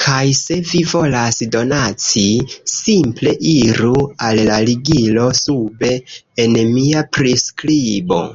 Kaj 0.00 0.24
se 0.40 0.58
vi 0.72 0.82
volas 0.90 1.40
donaci, 1.54 2.22
simple 2.74 3.34
iru 3.56 3.92
al 4.30 4.44
la 4.52 4.62
ligilo 4.70 5.28
sube 5.44 5.92
en 6.46 6.60
mia 6.78 7.08
priskribo. 7.20 8.26